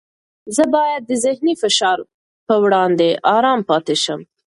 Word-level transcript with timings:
زه 0.55 0.63
باید 0.75 1.01
د 1.05 1.11
ذهني 1.25 1.53
فشار 1.61 1.97
په 2.47 2.55
وړاندې 2.63 3.07
ارام 3.35 3.59
پاتې 3.69 3.95
شم. 4.03 4.19